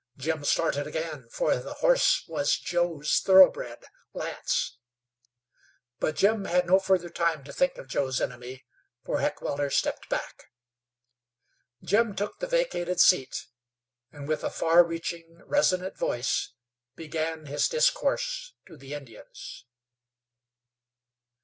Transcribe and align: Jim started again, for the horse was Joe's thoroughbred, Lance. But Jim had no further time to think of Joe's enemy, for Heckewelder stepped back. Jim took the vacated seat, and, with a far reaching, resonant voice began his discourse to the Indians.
Jim 0.17 0.43
started 0.43 0.87
again, 0.87 1.27
for 1.29 1.55
the 1.57 1.73
horse 1.75 2.25
was 2.27 2.57
Joe's 2.57 3.19
thoroughbred, 3.23 3.85
Lance. 4.13 4.79
But 5.99 6.15
Jim 6.15 6.45
had 6.45 6.65
no 6.65 6.79
further 6.79 7.11
time 7.11 7.43
to 7.43 7.53
think 7.53 7.77
of 7.77 7.87
Joe's 7.87 8.19
enemy, 8.19 8.65
for 9.05 9.19
Heckewelder 9.21 9.69
stepped 9.69 10.09
back. 10.09 10.49
Jim 11.83 12.15
took 12.15 12.39
the 12.39 12.47
vacated 12.47 12.99
seat, 12.99 13.45
and, 14.11 14.27
with 14.27 14.43
a 14.43 14.49
far 14.49 14.83
reaching, 14.83 15.43
resonant 15.45 15.99
voice 15.99 16.53
began 16.95 17.45
his 17.45 17.69
discourse 17.69 18.55
to 18.65 18.77
the 18.77 18.95
Indians. 18.95 19.67